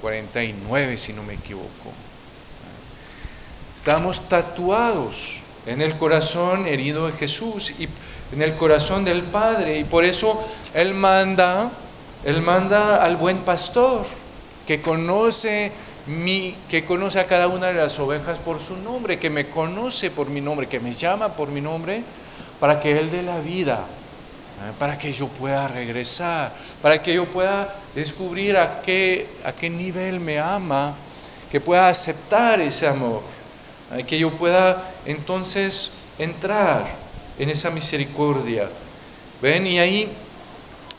49, 0.00 0.96
si 0.96 1.12
no 1.12 1.24
me 1.24 1.34
equivoco. 1.34 1.92
Estamos 3.74 4.28
tatuados 4.28 5.49
en 5.70 5.80
el 5.80 5.96
corazón 5.96 6.66
herido 6.66 7.06
de 7.06 7.12
Jesús 7.12 7.74
y 7.78 7.88
en 8.32 8.42
el 8.42 8.54
corazón 8.54 9.04
del 9.04 9.22
Padre 9.22 9.78
y 9.78 9.84
por 9.84 10.04
eso 10.04 10.44
él 10.74 10.94
manda, 10.94 11.70
él 12.24 12.42
manda 12.42 13.02
al 13.02 13.16
buen 13.16 13.38
pastor 13.38 14.04
que 14.66 14.82
conoce 14.82 15.70
mi, 16.06 16.56
que 16.68 16.84
conoce 16.84 17.20
a 17.20 17.26
cada 17.26 17.46
una 17.46 17.68
de 17.68 17.74
las 17.74 17.98
ovejas 18.00 18.38
por 18.38 18.60
su 18.60 18.76
nombre, 18.78 19.18
que 19.20 19.30
me 19.30 19.48
conoce 19.48 20.10
por 20.10 20.28
mi 20.28 20.40
nombre, 20.40 20.66
que 20.66 20.80
me 20.80 20.92
llama 20.92 21.34
por 21.36 21.48
mi 21.48 21.60
nombre, 21.60 22.02
para 22.58 22.80
que 22.80 22.98
él 22.98 23.10
dé 23.10 23.22
la 23.22 23.38
vida, 23.38 23.84
¿eh? 24.64 24.72
para 24.78 24.98
que 24.98 25.12
yo 25.12 25.28
pueda 25.28 25.68
regresar, 25.68 26.52
para 26.82 27.00
que 27.00 27.14
yo 27.14 27.26
pueda 27.26 27.72
descubrir 27.94 28.56
a 28.56 28.82
qué, 28.82 29.28
a 29.44 29.52
qué 29.52 29.70
nivel 29.70 30.18
me 30.18 30.40
ama, 30.40 30.94
que 31.50 31.60
pueda 31.60 31.88
aceptar 31.88 32.60
ese 32.60 32.88
amor. 32.88 33.22
Que 34.06 34.18
yo 34.18 34.30
pueda 34.32 34.92
entonces 35.04 36.04
entrar 36.18 36.86
en 37.38 37.50
esa 37.50 37.70
misericordia. 37.70 38.68
¿Ven? 39.42 39.66
Y 39.66 39.78
ahí 39.78 40.08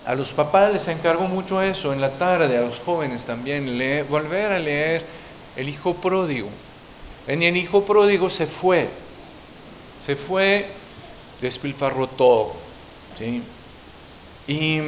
a 0.05 0.15
los 0.15 0.33
papás 0.33 0.73
les 0.73 0.87
encargo 0.87 1.27
mucho 1.27 1.61
eso 1.61 1.93
en 1.93 2.01
la 2.01 2.17
tarde, 2.17 2.57
a 2.57 2.61
los 2.61 2.79
jóvenes 2.79 3.25
también, 3.25 3.65
volver 4.09 4.51
a 4.51 4.59
leer 4.59 5.05
el 5.55 5.69
hijo 5.69 5.95
pródigo. 5.95 6.49
¿Ven? 7.27 7.43
Y 7.43 7.45
el 7.45 7.57
hijo 7.57 7.85
pródigo 7.85 8.29
se 8.29 8.45
fue, 8.45 8.89
se 9.99 10.15
fue, 10.15 10.67
despilfarró 11.39 12.07
todo. 12.07 12.55
¿sí? 13.17 13.43
Y 14.47 14.79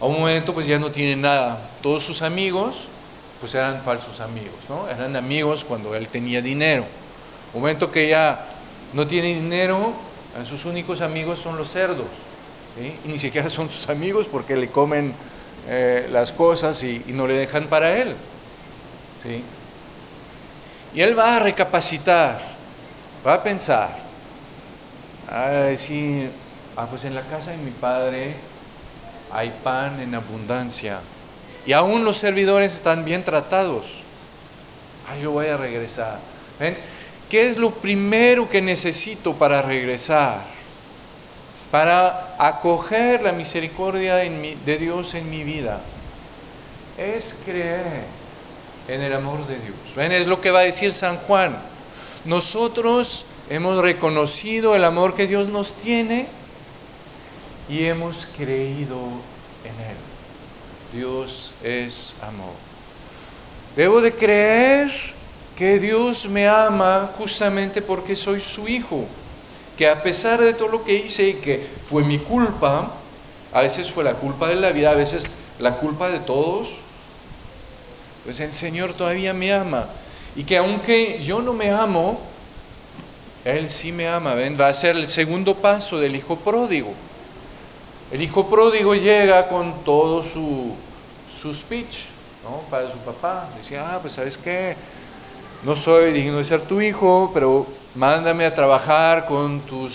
a 0.00 0.06
un 0.06 0.18
momento 0.18 0.54
pues 0.54 0.66
ya 0.66 0.78
no 0.78 0.90
tiene 0.90 1.16
nada. 1.16 1.60
Todos 1.82 2.04
sus 2.04 2.22
amigos 2.22 2.89
pues 3.40 3.54
eran 3.54 3.80
falsos 3.82 4.20
amigos, 4.20 4.58
¿no? 4.68 4.88
Eran 4.88 5.16
amigos 5.16 5.64
cuando 5.64 5.94
él 5.94 6.08
tenía 6.08 6.42
dinero. 6.42 6.84
Momento 7.54 7.90
que 7.90 8.08
ya 8.08 8.46
no 8.92 9.06
tiene 9.06 9.34
dinero, 9.34 9.94
sus 10.46 10.66
únicos 10.66 11.00
amigos 11.00 11.40
son 11.40 11.56
los 11.56 11.70
cerdos. 11.70 12.06
Y 13.04 13.08
ni 13.08 13.18
siquiera 13.18 13.48
son 13.48 13.70
sus 13.70 13.88
amigos 13.88 14.28
porque 14.30 14.56
le 14.56 14.68
comen 14.68 15.14
eh, 15.68 16.08
las 16.12 16.32
cosas 16.32 16.82
y, 16.84 17.02
y, 17.06 17.12
no 17.12 17.26
le 17.26 17.34
dejan 17.34 17.66
para 17.66 17.96
él. 17.96 18.14
¿sí? 19.22 19.42
Y 20.94 21.00
él 21.00 21.18
va 21.18 21.36
a 21.36 21.38
recapacitar, 21.38 22.38
va 23.26 23.34
a 23.34 23.42
pensar, 23.42 23.90
a 25.28 25.48
decir, 25.48 26.30
ah, 26.76 26.86
pues 26.88 27.04
en 27.04 27.14
la 27.14 27.22
casa 27.22 27.52
de 27.52 27.58
mi 27.58 27.70
padre 27.70 28.34
hay 29.32 29.50
pan 29.62 30.00
en 30.00 30.14
abundancia 30.14 31.00
y 31.66 31.72
aún 31.72 32.04
los 32.04 32.16
servidores 32.16 32.74
están 32.74 33.04
bien 33.04 33.24
tratados. 33.24 33.86
Ah, 35.08 35.16
yo 35.16 35.32
voy 35.32 35.46
a 35.46 35.56
regresar. 35.56 36.18
¿Ven? 36.58 36.76
¿Qué 37.28 37.48
es 37.48 37.56
lo 37.56 37.70
primero 37.70 38.48
que 38.48 38.60
necesito 38.60 39.34
para 39.34 39.62
regresar? 39.62 40.42
Para 41.70 42.34
acoger 42.38 43.22
la 43.22 43.32
misericordia 43.32 44.16
de 44.16 44.78
Dios 44.78 45.14
en 45.14 45.30
mi 45.30 45.44
vida. 45.44 45.80
Es 46.98 47.42
creer 47.44 48.04
en 48.88 49.02
el 49.02 49.12
amor 49.12 49.46
de 49.46 49.54
Dios. 49.58 49.76
¿Ven? 49.94 50.12
Es 50.12 50.26
lo 50.26 50.40
que 50.40 50.50
va 50.50 50.60
a 50.60 50.64
decir 50.64 50.92
San 50.92 51.16
Juan. 51.18 51.56
Nosotros 52.24 53.26
hemos 53.48 53.78
reconocido 53.78 54.74
el 54.74 54.84
amor 54.84 55.14
que 55.14 55.26
Dios 55.26 55.48
nos 55.48 55.74
tiene 55.74 56.26
y 57.68 57.84
hemos 57.84 58.26
creído 58.36 58.96
en 59.64 59.74
Él. 59.88 59.96
Dios 60.92 61.54
es 61.62 62.16
amor. 62.22 62.54
Debo 63.76 64.00
de 64.00 64.12
creer 64.12 64.90
que 65.56 65.78
Dios 65.78 66.28
me 66.28 66.48
ama 66.48 67.12
justamente 67.16 67.82
porque 67.82 68.16
soy 68.16 68.40
su 68.40 68.66
hijo, 68.66 69.04
que 69.76 69.88
a 69.88 70.02
pesar 70.02 70.40
de 70.40 70.54
todo 70.54 70.68
lo 70.68 70.84
que 70.84 70.94
hice 70.94 71.28
y 71.28 71.34
que 71.34 71.64
fue 71.84 72.02
mi 72.02 72.18
culpa, 72.18 72.92
a 73.52 73.62
veces 73.62 73.90
fue 73.90 74.04
la 74.04 74.14
culpa 74.14 74.48
de 74.48 74.56
la 74.56 74.72
vida, 74.72 74.90
a 74.90 74.94
veces 74.94 75.26
la 75.58 75.76
culpa 75.78 76.10
de 76.10 76.20
todos, 76.20 76.68
pues 78.24 78.40
el 78.40 78.52
Señor 78.52 78.94
todavía 78.94 79.32
me 79.32 79.52
ama. 79.52 79.88
Y 80.36 80.44
que 80.44 80.56
aunque 80.56 81.22
yo 81.24 81.40
no 81.40 81.52
me 81.52 81.70
amo, 81.70 82.20
Él 83.44 83.68
sí 83.68 83.92
me 83.92 84.08
ama. 84.08 84.34
¿Ven? 84.34 84.58
Va 84.60 84.68
a 84.68 84.74
ser 84.74 84.96
el 84.96 85.08
segundo 85.08 85.56
paso 85.56 85.98
del 85.98 86.16
hijo 86.16 86.36
pródigo. 86.36 86.94
El 88.10 88.22
hijo 88.22 88.48
pródigo 88.48 88.94
llega 88.94 89.48
con 89.48 89.84
todo 89.84 90.24
su, 90.24 90.74
su 91.30 91.54
speech 91.54 92.06
¿no? 92.42 92.62
para 92.68 92.90
su 92.90 92.98
papá. 92.98 93.48
Decía, 93.56 93.94
ah, 93.94 93.98
pues 94.00 94.14
sabes 94.14 94.36
qué, 94.36 94.76
no 95.62 95.76
soy 95.76 96.12
digno 96.12 96.38
de 96.38 96.44
ser 96.44 96.62
tu 96.62 96.80
hijo, 96.80 97.30
pero 97.32 97.66
mándame 97.94 98.46
a 98.46 98.54
trabajar 98.54 99.26
con 99.26 99.60
tus 99.60 99.92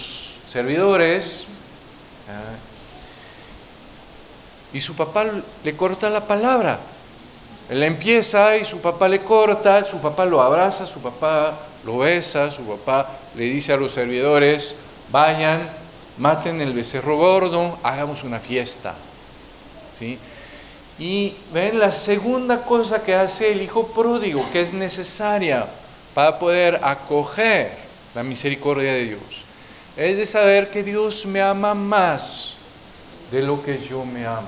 servidores. 0.47 1.47
Y 4.71 4.79
su 4.79 4.95
papá 4.95 5.25
le 5.63 5.75
corta 5.75 6.09
la 6.09 6.27
palabra. 6.27 6.79
Él 7.69 7.81
empieza 7.83 8.57
y 8.57 8.63
su 8.63 8.79
papá 8.79 9.07
le 9.07 9.21
corta, 9.21 9.83
su 9.83 10.01
papá 10.01 10.25
lo 10.25 10.41
abraza, 10.41 10.85
su 10.85 11.01
papá 11.01 11.57
lo 11.83 11.99
besa, 11.99 12.51
su 12.51 12.63
papá 12.63 13.09
le 13.35 13.45
dice 13.45 13.73
a 13.73 13.77
los 13.77 13.91
servidores, 13.91 14.81
vayan, 15.11 15.69
maten 16.17 16.61
el 16.61 16.73
becerro 16.73 17.17
gordo, 17.17 17.77
hagamos 17.83 18.23
una 18.23 18.39
fiesta. 18.39 18.95
¿Sí? 19.97 20.19
Y 20.97 21.33
ven 21.53 21.79
la 21.79 21.91
segunda 21.91 22.63
cosa 22.63 23.03
que 23.03 23.15
hace 23.15 23.51
el 23.51 23.61
hijo 23.61 23.87
pródigo, 23.87 24.45
que 24.51 24.61
es 24.61 24.73
necesaria 24.73 25.67
para 26.13 26.39
poder 26.39 26.79
acoger 26.83 27.77
la 28.13 28.23
misericordia 28.23 28.93
de 28.93 29.03
Dios, 29.03 29.43
es 29.97 30.17
de 30.17 30.25
saber 30.25 30.69
que 30.69 30.83
Dios 30.83 31.25
me 31.25 31.41
ama 31.41 31.73
más 31.73 32.53
de 33.31 33.41
lo 33.41 33.63
que 33.63 33.77
yo 33.77 34.05
me 34.05 34.25
amo. 34.25 34.47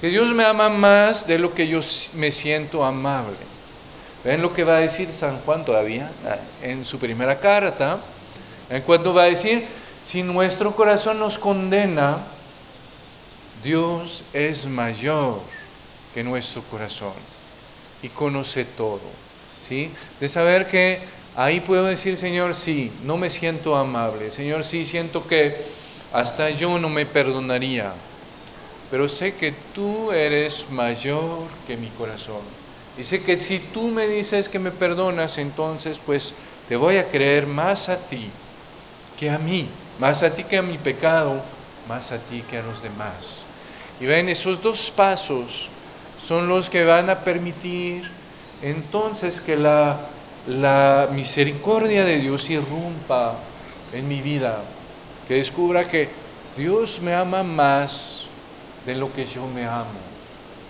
Que 0.00 0.08
Dios 0.08 0.32
me 0.32 0.44
ama 0.44 0.68
más 0.68 1.26
de 1.26 1.38
lo 1.38 1.54
que 1.54 1.68
yo 1.68 1.80
me 2.14 2.30
siento 2.30 2.84
amable. 2.84 3.36
¿Ven 4.24 4.40
lo 4.40 4.54
que 4.54 4.64
va 4.64 4.76
a 4.76 4.80
decir 4.80 5.08
San 5.08 5.38
Juan 5.40 5.64
todavía 5.64 6.10
ah, 6.26 6.38
en 6.62 6.84
su 6.84 6.98
primera 6.98 7.38
carta? 7.38 7.98
En 8.70 8.82
cuanto 8.82 9.12
va 9.12 9.24
a 9.24 9.26
decir, 9.26 9.66
si 10.04 10.22
nuestro 10.22 10.76
corazón 10.76 11.18
nos 11.18 11.38
condena, 11.38 12.26
Dios 13.62 14.26
es 14.34 14.66
mayor 14.66 15.40
que 16.12 16.22
nuestro 16.22 16.60
corazón 16.64 17.14
y 18.02 18.10
conoce 18.10 18.66
todo. 18.66 19.00
¿sí? 19.62 19.94
De 20.20 20.28
saber 20.28 20.66
que 20.66 21.00
ahí 21.34 21.60
puedo 21.60 21.86
decir, 21.86 22.18
Señor, 22.18 22.54
sí, 22.54 22.92
no 23.00 23.16
me 23.16 23.30
siento 23.30 23.76
amable. 23.76 24.30
Señor, 24.30 24.66
sí, 24.66 24.84
siento 24.84 25.26
que 25.26 25.56
hasta 26.12 26.50
yo 26.50 26.78
no 26.78 26.90
me 26.90 27.06
perdonaría. 27.06 27.94
Pero 28.90 29.08
sé 29.08 29.32
que 29.36 29.52
tú 29.52 30.12
eres 30.12 30.68
mayor 30.68 31.48
que 31.66 31.78
mi 31.78 31.88
corazón. 31.88 32.42
Y 32.98 33.04
sé 33.04 33.24
que 33.24 33.40
si 33.40 33.58
tú 33.72 33.84
me 33.84 34.06
dices 34.06 34.50
que 34.50 34.58
me 34.58 34.70
perdonas, 34.70 35.38
entonces 35.38 35.98
pues 36.04 36.34
te 36.68 36.76
voy 36.76 36.98
a 36.98 37.08
creer 37.10 37.46
más 37.46 37.88
a 37.88 38.06
ti 38.06 38.30
que 39.16 39.30
a 39.30 39.38
mí, 39.38 39.70
más 39.98 40.22
a 40.22 40.34
ti 40.34 40.44
que 40.44 40.58
a 40.58 40.62
mi 40.62 40.78
pecado, 40.78 41.42
más 41.88 42.12
a 42.12 42.18
ti 42.18 42.42
que 42.48 42.58
a 42.58 42.62
los 42.62 42.82
demás. 42.82 43.46
Y 44.00 44.06
ven, 44.06 44.28
esos 44.28 44.62
dos 44.62 44.90
pasos 44.90 45.70
son 46.18 46.48
los 46.48 46.70
que 46.70 46.84
van 46.84 47.10
a 47.10 47.20
permitir 47.20 48.10
entonces 48.62 49.40
que 49.40 49.56
la, 49.56 50.00
la 50.46 51.08
misericordia 51.12 52.04
de 52.04 52.18
Dios 52.18 52.50
irrumpa 52.50 53.36
en 53.92 54.08
mi 54.08 54.20
vida, 54.20 54.62
que 55.28 55.34
descubra 55.34 55.86
que 55.86 56.08
Dios 56.56 57.00
me 57.02 57.14
ama 57.14 57.42
más 57.42 58.26
de 58.86 58.94
lo 58.94 59.12
que 59.12 59.24
yo 59.24 59.46
me 59.48 59.64
amo. 59.64 60.14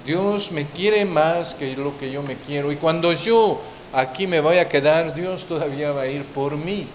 Dios 0.07 0.53
me 0.53 0.65
quiere 0.65 1.05
más 1.05 1.55
que 1.55 1.77
lo 1.77 1.99
que 1.99 2.11
yo 2.11 2.23
me 2.23 2.37
quiero. 2.37 2.71
Y 2.71 2.77
cuando 2.77 3.13
yo 3.13 3.61
aquí 3.93 4.27
me 4.27 4.41
voy 4.41 4.59
a 4.59 4.69
quedar, 4.69 5.15
Dios 5.15 5.47
todavía 5.47 5.93
va 5.93 6.03
a 6.03 6.09
ir 6.09 6.25
por 6.25 6.57
mí. 6.57 6.87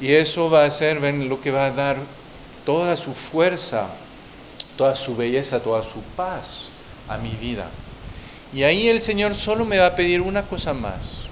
Y 0.00 0.12
eso 0.12 0.50
va 0.50 0.64
a 0.64 0.70
ser, 0.70 1.00
ven, 1.00 1.28
lo 1.28 1.40
que 1.40 1.50
va 1.50 1.66
a 1.66 1.70
dar 1.70 1.96
toda 2.66 2.96
su 2.96 3.14
fuerza, 3.14 3.88
toda 4.76 4.96
su 4.96 5.16
belleza, 5.16 5.60
toda 5.60 5.82
su 5.82 6.02
paz 6.16 6.66
a 7.08 7.18
mi 7.18 7.30
vida. 7.30 7.68
Y 8.52 8.62
ahí 8.62 8.88
el 8.88 9.00
Señor 9.00 9.34
solo 9.34 9.64
me 9.64 9.78
va 9.78 9.86
a 9.86 9.96
pedir 9.96 10.20
una 10.20 10.42
cosa 10.42 10.74
más. 10.74 11.26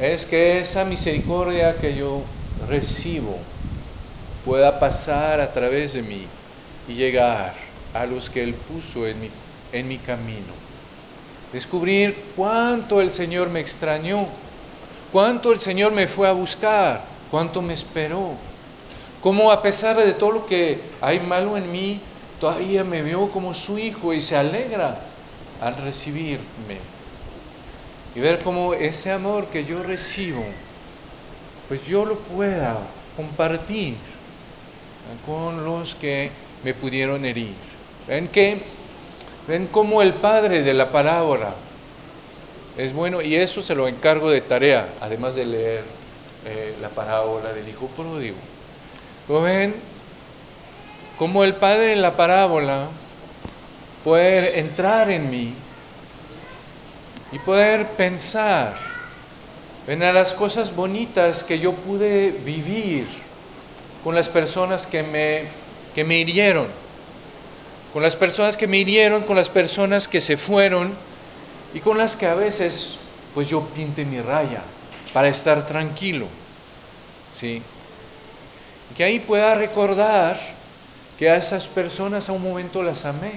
Es 0.00 0.26
que 0.26 0.58
esa 0.58 0.84
misericordia 0.84 1.78
que 1.78 1.96
yo 1.96 2.22
recibo 2.68 3.38
pueda 4.44 4.78
pasar 4.78 5.40
a 5.40 5.52
través 5.52 5.94
de 5.94 6.02
mí 6.02 6.26
y 6.88 6.94
llegar 6.94 7.54
a 7.94 8.06
los 8.06 8.28
que 8.28 8.42
Él 8.42 8.54
puso 8.54 9.06
en 9.06 9.20
mi, 9.20 9.30
en 9.72 9.88
mi 9.88 9.98
camino. 9.98 10.52
Descubrir 11.52 12.16
cuánto 12.36 13.00
el 13.00 13.12
Señor 13.12 13.48
me 13.48 13.60
extrañó, 13.60 14.26
cuánto 15.12 15.52
el 15.52 15.60
Señor 15.60 15.92
me 15.92 16.08
fue 16.08 16.28
a 16.28 16.32
buscar, 16.32 17.13
cuánto 17.34 17.62
me 17.62 17.74
esperó, 17.74 18.30
cómo 19.20 19.50
a 19.50 19.60
pesar 19.60 19.96
de 19.96 20.12
todo 20.12 20.30
lo 20.30 20.46
que 20.46 20.78
hay 21.00 21.18
malo 21.18 21.56
en 21.56 21.72
mí, 21.72 22.00
todavía 22.38 22.84
me 22.84 23.02
vio 23.02 23.26
como 23.26 23.52
su 23.54 23.76
hijo 23.76 24.12
y 24.12 24.20
se 24.20 24.36
alegra 24.36 25.00
al 25.60 25.74
recibirme. 25.74 26.78
Y 28.14 28.20
ver 28.20 28.38
cómo 28.38 28.72
ese 28.72 29.10
amor 29.10 29.46
que 29.46 29.64
yo 29.64 29.82
recibo, 29.82 30.44
pues 31.66 31.84
yo 31.88 32.04
lo 32.04 32.14
pueda 32.20 32.78
compartir 33.16 33.96
con 35.26 35.64
los 35.64 35.96
que 35.96 36.30
me 36.62 36.72
pudieron 36.72 37.24
herir. 37.24 37.56
Ven 38.06 38.28
que, 38.28 38.62
ven 39.48 39.66
cómo 39.72 40.02
el 40.02 40.14
padre 40.14 40.62
de 40.62 40.72
la 40.72 40.92
parábola 40.92 41.52
es 42.78 42.92
bueno, 42.92 43.22
y 43.22 43.34
eso 43.34 43.60
se 43.60 43.74
lo 43.74 43.88
encargo 43.88 44.30
de 44.30 44.40
tarea, 44.40 44.88
además 45.00 45.34
de 45.34 45.46
leer 45.46 46.03
eh, 46.46 46.76
la 46.80 46.88
parábola 46.90 47.52
del 47.52 47.68
hijo 47.68 47.86
pródigo. 47.88 48.36
¿Lo 49.28 49.42
ven? 49.42 49.74
Como 51.18 51.44
el 51.44 51.54
padre 51.54 51.92
en 51.92 52.02
la 52.02 52.16
parábola 52.16 52.88
poder 54.02 54.58
entrar 54.58 55.10
en 55.10 55.30
mí 55.30 55.54
y 57.32 57.38
poder 57.38 57.88
pensar 57.92 58.74
en 59.86 60.00
las 60.00 60.34
cosas 60.34 60.76
bonitas 60.76 61.44
que 61.44 61.58
yo 61.58 61.72
pude 61.72 62.30
vivir 62.30 63.06
con 64.02 64.14
las 64.14 64.28
personas 64.28 64.86
que 64.86 65.02
me, 65.02 65.44
que 65.94 66.04
me 66.04 66.18
hirieron, 66.18 66.66
con 67.92 68.02
las 68.02 68.16
personas 68.16 68.58
que 68.58 68.66
me 68.66 68.78
hirieron, 68.78 69.22
con 69.22 69.36
las 69.36 69.48
personas 69.48 70.08
que 70.08 70.20
se 70.20 70.36
fueron 70.36 70.92
y 71.72 71.80
con 71.80 71.96
las 71.96 72.16
que 72.16 72.26
a 72.26 72.34
veces 72.34 73.06
pues 73.34 73.48
yo 73.48 73.62
pinte 73.74 74.04
mi 74.04 74.20
raya 74.20 74.62
para 75.14 75.28
estar 75.28 75.66
tranquilo. 75.66 76.26
¿Sí? 77.32 77.62
Que 78.94 79.04
ahí 79.04 79.20
pueda 79.20 79.54
recordar 79.54 80.38
que 81.18 81.30
a 81.30 81.36
esas 81.36 81.66
personas 81.68 82.28
a 82.28 82.32
un 82.32 82.42
momento 82.42 82.82
las 82.82 83.06
amé. 83.06 83.32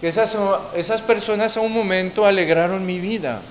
Que 0.00 0.08
esas, 0.08 0.34
esas 0.74 1.02
personas 1.02 1.58
a 1.58 1.60
un 1.60 1.72
momento 1.72 2.24
alegraron 2.24 2.86
mi 2.86 2.98
vida. 2.98 3.42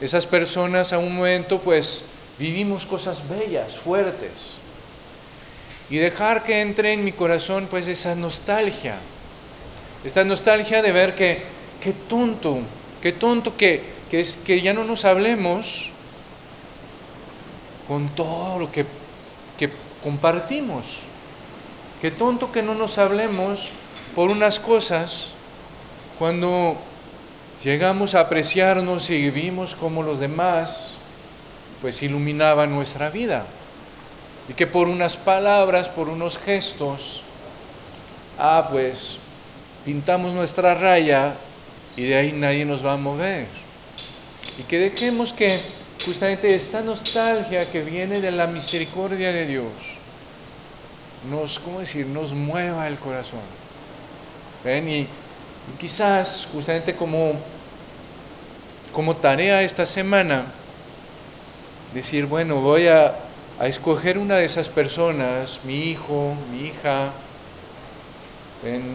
Esas 0.00 0.24
personas 0.24 0.94
a 0.94 0.98
un 0.98 1.14
momento 1.14 1.60
pues 1.60 2.12
vivimos 2.38 2.86
cosas 2.86 3.28
bellas, 3.28 3.78
fuertes 3.78 4.62
y 5.92 5.98
dejar 5.98 6.42
que 6.42 6.62
entre 6.62 6.94
en 6.94 7.04
mi 7.04 7.12
corazón 7.12 7.68
pues 7.70 7.86
esa 7.86 8.14
nostalgia, 8.14 8.96
esta 10.04 10.24
nostalgia 10.24 10.80
de 10.80 10.90
ver 10.90 11.14
que 11.14 11.42
qué 11.82 11.92
tonto, 11.92 12.60
qué 13.02 13.12
tonto 13.12 13.58
que, 13.58 13.82
que, 14.12 14.20
es, 14.20 14.36
que 14.36 14.60
ya 14.60 14.74
no 14.74 14.84
nos 14.84 15.06
hablemos 15.06 15.88
con 17.88 18.10
todo 18.10 18.58
lo 18.58 18.70
que, 18.70 18.84
que 19.56 19.70
compartimos, 20.02 21.04
qué 22.02 22.10
tonto 22.10 22.52
que 22.52 22.60
no 22.60 22.74
nos 22.74 22.98
hablemos 22.98 23.72
por 24.14 24.28
unas 24.28 24.60
cosas 24.60 25.30
cuando 26.18 26.76
llegamos 27.64 28.14
a 28.14 28.20
apreciarnos 28.20 29.08
y 29.08 29.16
vivimos 29.16 29.74
como 29.74 30.02
los 30.02 30.20
demás, 30.20 30.96
pues 31.80 32.02
iluminaban 32.02 32.70
nuestra 32.70 33.08
vida 33.08 33.46
y 34.46 34.52
que 34.52 34.66
por 34.66 34.88
unas 34.88 35.16
palabras, 35.16 35.88
por 35.88 36.10
unos 36.10 36.36
gestos, 36.38 37.22
ah, 38.38 38.68
pues 38.70 39.20
pintamos 39.86 40.34
nuestra 40.34 40.74
raya 40.74 41.34
y 41.96 42.02
de 42.02 42.16
ahí 42.16 42.32
nadie 42.32 42.66
nos 42.66 42.84
va 42.84 42.92
a 42.92 42.98
mover. 42.98 43.61
Y 44.58 44.62
que 44.64 44.78
dejemos 44.78 45.32
que 45.32 45.60
justamente 46.04 46.54
esta 46.54 46.82
nostalgia 46.82 47.70
que 47.70 47.82
viene 47.82 48.20
de 48.20 48.30
la 48.30 48.46
misericordia 48.46 49.32
de 49.32 49.46
Dios 49.46 49.72
nos, 51.30 51.58
¿cómo 51.60 51.80
decir?, 51.80 52.06
nos 52.06 52.32
mueva 52.32 52.88
el 52.88 52.96
corazón. 52.98 53.40
¿Ven? 54.64 54.88
Y, 54.88 55.06
quizás 55.80 56.48
justamente 56.52 56.94
como, 56.94 57.34
como 58.92 59.16
tarea 59.16 59.62
esta 59.62 59.86
semana, 59.86 60.44
decir, 61.94 62.26
bueno, 62.26 62.60
voy 62.60 62.88
a 62.88 63.14
a 63.62 63.68
escoger 63.68 64.18
una 64.18 64.36
de 64.36 64.44
esas 64.44 64.68
personas, 64.68 65.60
mi 65.64 65.90
hijo, 65.90 66.34
mi 66.50 66.66
hija, 66.66 67.12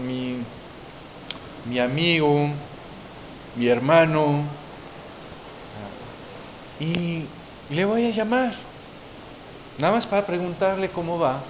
mi, 0.05 0.35
mi 1.69 1.79
amigo, 1.79 2.49
mi 3.55 3.67
hermano, 3.67 4.43
y 6.79 7.25
le 7.69 7.85
voy 7.85 8.05
a 8.05 8.11
llamar, 8.11 8.53
nada 9.77 9.93
más 9.93 10.07
para 10.07 10.25
preguntarle 10.25 10.89
cómo 10.89 11.19
va. 11.19 11.43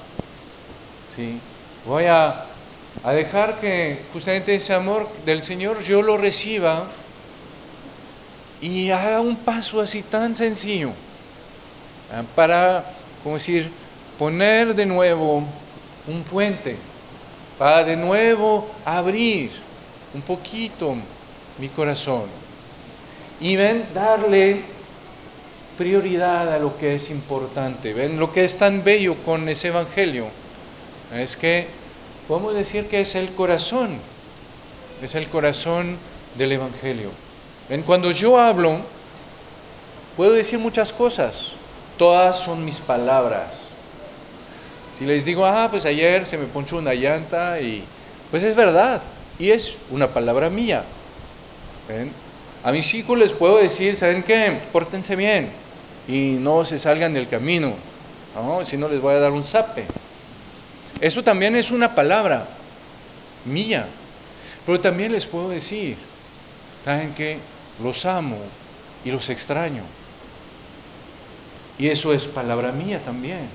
¿sí? 1.15 1.39
Voy 1.85 2.05
a, 2.05 2.45
dejar 3.03 3.59
que 3.59 4.05
justamente 4.11 4.55
ese 4.55 4.73
amor 4.73 5.07
del 5.25 5.41
Señor 5.41 5.81
yo 5.81 6.01
lo 6.01 6.17
reciba 6.17 6.87
y 8.59 8.89
haga 8.89 9.21
un 9.21 9.37
paso 9.37 9.79
así 9.79 10.01
tan 10.03 10.35
sencillo 10.35 10.91
Ah, 12.09 12.23
para, 12.35 12.85
como 13.21 13.35
decir, 13.35 13.69
poner 14.17 14.73
de 14.73 14.85
nuevo 14.85 15.43
un 16.07 16.23
puente, 16.23 16.77
para 17.57 17.83
de 17.83 17.97
nuevo 17.97 18.69
abrir 18.85 19.51
un 20.13 20.21
poquito 20.21 20.95
mi 21.57 21.67
corazón 21.67 22.29
y 23.41 23.57
darle 23.93 24.76
prioridad 25.77 26.53
a 26.53 26.59
lo 26.59 26.77
que 26.77 26.95
es 26.95 27.09
importante. 27.11 27.93
Ven, 27.93 28.19
lo 28.19 28.33
que 28.33 28.43
es 28.43 28.57
tan 28.57 28.83
bello 28.83 29.15
con 29.23 29.47
ese 29.47 29.69
evangelio 29.69 30.27
es 31.13 31.37
que 31.37 31.67
podemos 32.27 32.55
decir 32.55 32.87
que 32.87 32.99
es 32.99 33.15
el 33.15 33.29
corazón, 33.29 33.97
es 35.01 35.15
el 35.15 35.27
corazón 35.27 35.97
del 36.37 36.53
evangelio. 36.53 37.11
Ven, 37.69 37.83
cuando 37.83 38.11
yo 38.11 38.39
hablo, 38.39 38.77
puedo 40.17 40.33
decir 40.33 40.59
muchas 40.59 40.91
cosas, 40.91 41.53
Todas 41.97 42.37
son 42.37 42.63
mis 42.63 42.77
palabras. 42.77 43.57
Si 44.95 45.05
les 45.05 45.25
digo, 45.25 45.47
ah, 45.47 45.67
pues 45.67 45.83
ayer 45.87 46.27
se 46.27 46.37
me 46.37 46.45
ponchó 46.45 46.77
una 46.77 46.93
llanta 46.93 47.59
y 47.59 47.83
pues 48.29 48.43
es 48.43 48.55
verdad 48.55 49.01
y 49.39 49.49
es 49.49 49.77
una 49.89 50.07
palabra 50.07 50.51
mía. 50.51 50.83
A 52.63 52.71
mis 52.71 52.93
hijos 52.93 53.17
les 53.17 53.33
puedo 53.33 53.57
decir, 53.57 53.95
¿saben 53.95 54.21
qué? 54.21 54.59
Pórtense 54.71 55.15
bien 55.15 55.51
y 56.07 56.37
no 56.39 56.63
se 56.65 56.79
salgan 56.79 57.13
del 57.13 57.27
camino, 57.27 57.73
¿no? 58.35 58.63
si 58.63 58.77
no 58.77 58.87
les 58.87 59.01
voy 59.01 59.15
a 59.15 59.19
dar 59.19 59.31
un 59.31 59.43
zape. 59.43 59.85
Eso 61.01 61.23
también 61.23 61.55
es 61.55 61.71
una 61.71 61.93
palabra, 61.93 62.47
mía. 63.45 63.87
Pero 64.65 64.79
también 64.79 65.11
les 65.11 65.25
puedo 65.25 65.49
decir, 65.49 65.97
¿saben 66.83 67.13
que 67.13 67.37
Los 67.83 68.05
amo 68.05 68.39
y 69.05 69.11
los 69.11 69.29
extraño. 69.29 69.83
Y 71.77 71.87
eso 71.87 72.11
es 72.11 72.25
palabra 72.25 72.71
mía 72.71 72.99
también. 73.05 73.47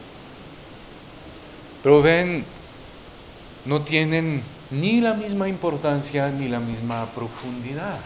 Pero 1.82 2.00
ven, 2.00 2.44
no 3.64 3.82
tienen 3.82 4.42
ni 4.70 5.00
la 5.00 5.14
misma 5.14 5.48
importancia 5.48 6.28
ni 6.28 6.48
la 6.48 6.60
misma 6.60 7.06
profundidad. 7.14 7.98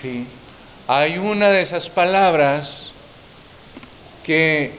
¿sí? 0.00 0.26
Hay 0.86 1.18
una 1.18 1.48
de 1.48 1.60
esas 1.60 1.90
palabras 1.90 2.79
que 4.24 4.78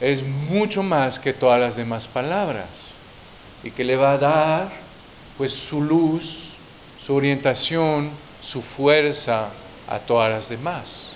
es 0.00 0.22
mucho 0.22 0.82
más 0.82 1.18
que 1.18 1.32
todas 1.32 1.60
las 1.60 1.76
demás 1.76 2.08
palabras 2.08 2.68
y 3.62 3.70
que 3.70 3.84
le 3.84 3.96
va 3.96 4.12
a 4.12 4.18
dar 4.18 4.72
pues 5.38 5.52
su 5.52 5.82
luz, 5.82 6.56
su 6.98 7.14
orientación, 7.14 8.10
su 8.40 8.62
fuerza 8.62 9.50
a 9.88 9.98
todas 9.98 10.30
las 10.30 10.48
demás. 10.48 11.12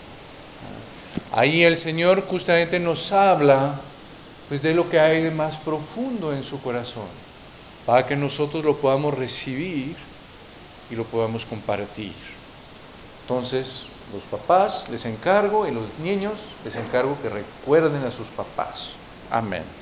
Ahí 1.32 1.62
el 1.62 1.76
Señor 1.76 2.26
justamente 2.26 2.80
nos 2.80 3.12
habla 3.12 3.80
pues 4.48 4.62
de 4.62 4.74
lo 4.74 4.88
que 4.88 4.98
hay 4.98 5.22
de 5.22 5.30
más 5.30 5.56
profundo 5.58 6.32
en 6.32 6.42
su 6.42 6.60
corazón, 6.62 7.08
para 7.84 8.06
que 8.06 8.16
nosotros 8.16 8.64
lo 8.64 8.78
podamos 8.78 9.14
recibir 9.14 9.94
y 10.90 10.94
lo 10.94 11.04
podamos 11.04 11.44
compartir. 11.44 12.14
Entonces, 13.22 13.88
los 14.12 14.26
papás 14.26 14.88
les 14.88 15.04
encargo 15.06 15.66
y 15.66 15.70
los 15.70 15.98
niños 15.98 16.56
les 16.64 16.76
encargo 16.76 17.20
que 17.20 17.28
recuerden 17.28 18.04
a 18.04 18.10
sus 18.10 18.28
papás. 18.28 18.96
Amén. 19.30 19.77